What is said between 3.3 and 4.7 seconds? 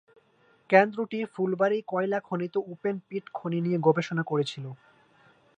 খনি নিয়ে গবেষণা করেছিল।